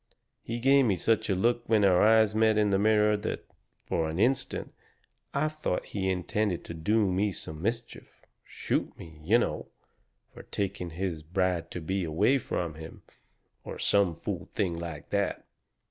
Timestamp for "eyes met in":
2.01-2.71